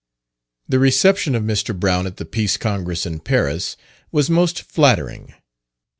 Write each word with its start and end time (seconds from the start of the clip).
The 0.67 0.79
reception 0.79 1.35
of 1.35 1.43
Mr. 1.43 1.79
Brown 1.79 2.07
at 2.07 2.17
the 2.17 2.25
Peace 2.25 2.57
Congress 2.57 3.05
in 3.05 3.19
Paris 3.19 3.77
was 4.11 4.31
most 4.31 4.63
flattering. 4.63 5.35